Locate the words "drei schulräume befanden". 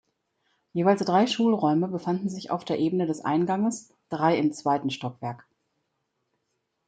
1.05-2.27